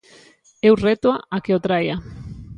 [0.67, 1.95] Eu rétoa a que o traia.